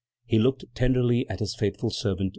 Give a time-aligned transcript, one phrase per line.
[0.25, 2.29] He looked tenderly at his faithful servant.